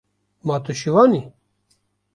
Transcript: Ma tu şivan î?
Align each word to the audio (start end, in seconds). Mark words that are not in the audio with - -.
Ma 0.45 0.55
tu 0.63 0.71
şivan 0.79 1.13
î? 1.21 1.23